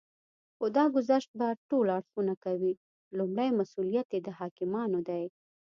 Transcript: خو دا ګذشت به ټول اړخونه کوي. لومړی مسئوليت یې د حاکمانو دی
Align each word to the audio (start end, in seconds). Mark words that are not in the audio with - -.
خو 0.55 0.65
دا 0.77 0.83
ګذشت 0.95 1.29
به 1.39 1.47
ټول 1.69 1.87
اړخونه 1.97 2.33
کوي. 2.45 2.73
لومړی 3.17 3.49
مسئوليت 3.59 4.07
یې 4.15 4.19
د 4.23 4.27
حاکمانو 4.39 4.99
دی 5.09 5.23